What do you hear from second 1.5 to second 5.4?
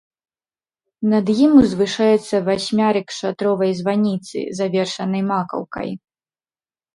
узвышаецца васьмярык шатровай званіцы, завершанай